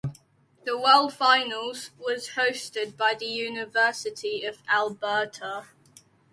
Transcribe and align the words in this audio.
The 0.63 0.79
World 0.79 1.13
Finals 1.13 1.91
was 1.99 2.29
hosted 2.29 2.97
by 2.97 3.13
the 3.13 3.27
University 3.27 4.43
of 4.45 4.57
Alberta. 4.67 5.67